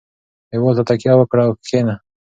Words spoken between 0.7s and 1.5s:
ته تکیه وکړه